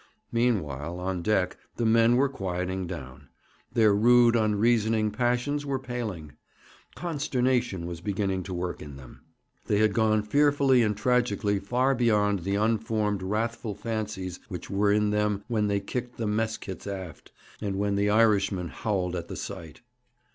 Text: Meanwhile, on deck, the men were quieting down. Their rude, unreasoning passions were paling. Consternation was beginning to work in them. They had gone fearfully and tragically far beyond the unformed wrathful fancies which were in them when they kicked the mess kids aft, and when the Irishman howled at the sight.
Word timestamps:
Meanwhile, 0.31 0.99
on 0.99 1.21
deck, 1.21 1.57
the 1.75 1.85
men 1.85 2.15
were 2.15 2.27
quieting 2.27 2.87
down. 2.87 3.27
Their 3.71 3.93
rude, 3.93 4.35
unreasoning 4.35 5.11
passions 5.11 5.63
were 5.63 5.77
paling. 5.77 6.31
Consternation 6.95 7.85
was 7.85 8.01
beginning 8.01 8.41
to 8.45 8.53
work 8.55 8.81
in 8.81 8.95
them. 8.95 9.21
They 9.67 9.77
had 9.77 9.93
gone 9.93 10.23
fearfully 10.23 10.81
and 10.81 10.97
tragically 10.97 11.59
far 11.59 11.93
beyond 11.93 12.39
the 12.39 12.55
unformed 12.55 13.21
wrathful 13.21 13.75
fancies 13.75 14.39
which 14.49 14.71
were 14.71 14.91
in 14.91 15.11
them 15.11 15.43
when 15.47 15.67
they 15.67 15.79
kicked 15.79 16.17
the 16.17 16.25
mess 16.25 16.57
kids 16.57 16.87
aft, 16.87 17.31
and 17.61 17.75
when 17.75 17.93
the 17.93 18.09
Irishman 18.09 18.69
howled 18.69 19.15
at 19.15 19.27
the 19.27 19.35
sight. 19.35 19.81